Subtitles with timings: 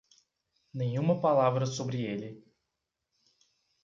[0.73, 2.43] Nenhuma palavra sobre ele.